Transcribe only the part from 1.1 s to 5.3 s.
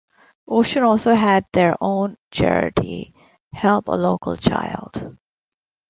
had their own charity, Help a Local Child.